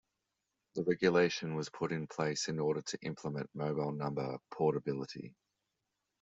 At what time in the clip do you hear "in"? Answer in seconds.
1.91-2.07, 2.47-2.57